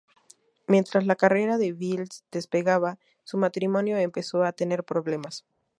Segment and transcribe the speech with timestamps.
[0.65, 5.45] Mientras la carrera de Beals despegaba, su matrimonio empezó a tener problemas.